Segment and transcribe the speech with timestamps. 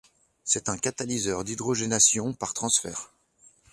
[0.43, 3.13] C'est un catalyseur d'hydrogénation par transfert.